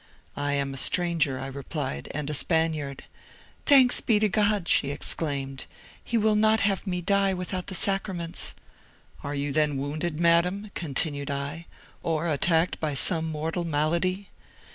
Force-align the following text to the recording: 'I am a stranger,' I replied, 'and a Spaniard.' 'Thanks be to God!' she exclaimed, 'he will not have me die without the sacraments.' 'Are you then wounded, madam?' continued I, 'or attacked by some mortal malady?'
'I 0.35 0.53
am 0.53 0.73
a 0.73 0.77
stranger,' 0.77 1.37
I 1.37 1.45
replied, 1.45 2.07
'and 2.09 2.27
a 2.31 2.33
Spaniard.' 2.33 3.03
'Thanks 3.67 4.01
be 4.01 4.17
to 4.17 4.29
God!' 4.29 4.67
she 4.67 4.89
exclaimed, 4.89 5.67
'he 6.03 6.17
will 6.17 6.33
not 6.33 6.61
have 6.61 6.87
me 6.87 7.01
die 7.03 7.35
without 7.35 7.67
the 7.67 7.75
sacraments.' 7.75 8.55
'Are 9.23 9.35
you 9.35 9.53
then 9.53 9.77
wounded, 9.77 10.19
madam?' 10.19 10.71
continued 10.73 11.29
I, 11.29 11.67
'or 12.01 12.27
attacked 12.27 12.79
by 12.79 12.95
some 12.95 13.29
mortal 13.31 13.63
malady?' 13.63 14.29